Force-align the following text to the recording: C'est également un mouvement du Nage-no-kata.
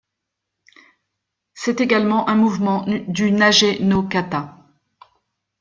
C'est 1.53 1.79
également 1.79 2.27
un 2.27 2.33
mouvement 2.33 2.87
du 3.07 3.31
Nage-no-kata. 3.31 4.57